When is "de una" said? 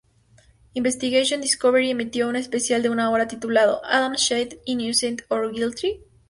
2.81-3.11